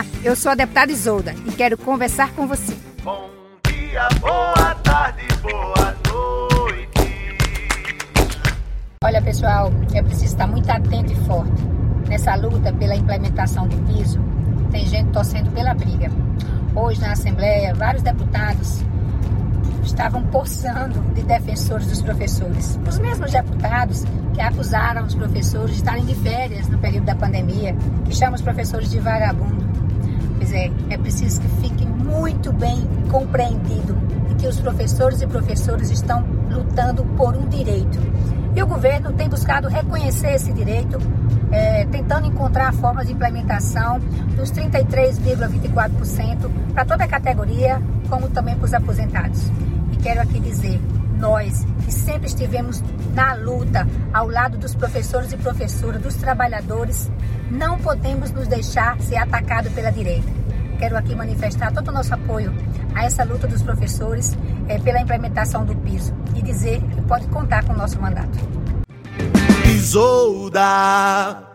Olá, 0.00 0.06
eu 0.24 0.34
sou 0.34 0.52
a 0.52 0.54
deputada 0.54 0.90
Isolda 0.90 1.34
e 1.46 1.52
quero 1.52 1.76
conversar 1.76 2.32
com 2.32 2.46
você. 2.46 2.74
Bom 3.02 3.28
dia, 3.68 4.08
boa 4.18 4.74
tarde, 4.76 5.26
boa 5.42 5.94
noite. 6.08 7.36
Olha, 9.04 9.20
pessoal, 9.20 9.70
é 9.92 10.02
preciso 10.02 10.24
estar 10.24 10.46
muito 10.46 10.70
atento 10.70 11.12
e 11.12 11.16
forte. 11.26 11.52
Nessa 12.08 12.34
luta 12.34 12.72
pela 12.72 12.96
implementação 12.96 13.68
do 13.68 13.76
piso, 13.92 14.18
tem 14.70 14.86
gente 14.86 15.10
torcendo 15.10 15.52
pela 15.52 15.74
briga. 15.74 16.10
Hoje, 16.74 16.98
na 17.02 17.12
Assembleia, 17.12 17.74
vários 17.74 18.02
deputados 18.02 18.80
estavam 19.84 20.22
possando 20.28 20.98
de 21.12 21.22
defensores 21.24 21.86
dos 21.88 22.00
professores. 22.00 22.80
Os 22.88 22.98
mesmos 22.98 23.32
deputados 23.32 24.04
que 24.32 24.40
acusaram 24.40 25.04
os 25.04 25.14
professores 25.14 25.72
de 25.72 25.76
estarem 25.76 26.06
de 26.06 26.14
férias 26.14 26.68
no 26.68 26.78
período 26.78 27.04
da 27.04 27.14
pandemia, 27.14 27.76
que 28.06 28.16
chamam 28.16 28.36
os 28.36 28.40
professores 28.40 28.90
de 28.90 28.98
vagabundo. 28.98 29.69
Pois 30.40 30.52
é, 30.54 30.70
é 30.88 30.96
preciso 30.96 31.38
que 31.38 31.48
fique 31.60 31.84
muito 31.84 32.50
bem 32.50 32.88
compreendido 33.10 33.94
que 34.38 34.48
os 34.48 34.58
professores 34.58 35.20
e 35.20 35.26
professoras 35.26 35.90
estão 35.90 36.24
lutando 36.50 37.04
por 37.14 37.36
um 37.36 37.46
direito. 37.46 37.98
E 38.56 38.62
o 38.62 38.66
governo 38.66 39.12
tem 39.12 39.28
buscado 39.28 39.68
reconhecer 39.68 40.32
esse 40.32 40.50
direito, 40.50 40.96
é, 41.52 41.84
tentando 41.84 42.26
encontrar 42.26 42.72
formas 42.72 43.06
de 43.06 43.12
implementação 43.12 43.98
dos 44.34 44.50
33,24% 44.50 46.50
para 46.72 46.86
toda 46.86 47.04
a 47.04 47.06
categoria, 47.06 47.78
como 48.08 48.30
também 48.30 48.56
para 48.56 48.64
os 48.64 48.72
aposentados. 48.72 49.42
E 49.92 49.96
quero 49.98 50.22
aqui 50.22 50.40
dizer, 50.40 50.80
nós 51.20 51.64
que 51.84 51.92
sempre 51.92 52.26
estivemos 52.26 52.82
na 53.14 53.34
luta 53.34 53.86
ao 54.12 54.28
lado 54.28 54.58
dos 54.58 54.74
professores 54.74 55.32
e 55.32 55.36
professoras, 55.36 56.00
dos 56.00 56.14
trabalhadores, 56.16 57.10
não 57.50 57.78
podemos 57.78 58.30
nos 58.32 58.48
deixar 58.48 58.98
ser 59.00 59.16
atacados 59.16 59.72
pela 59.72 59.90
direita. 59.90 60.28
Quero 60.78 60.96
aqui 60.96 61.14
manifestar 61.14 61.70
todo 61.72 61.88
o 61.88 61.92
nosso 61.92 62.14
apoio 62.14 62.52
a 62.94 63.04
essa 63.04 63.22
luta 63.22 63.46
dos 63.46 63.62
professores 63.62 64.36
é, 64.66 64.78
pela 64.78 65.00
implementação 65.00 65.64
do 65.64 65.76
piso 65.76 66.14
e 66.34 66.42
dizer 66.42 66.80
que 66.80 67.02
pode 67.02 67.26
contar 67.28 67.64
com 67.64 67.74
o 67.74 67.76
nosso 67.76 68.00
mandato. 68.00 68.38
Isolda. 69.66 71.49